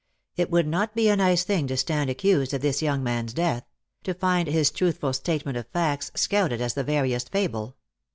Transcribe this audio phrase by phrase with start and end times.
[0.35, 3.65] It would not be a nice thing to stand accused of this young man's death—
[4.05, 7.75] to find his truthful statement of facts scouted as the veriest fable.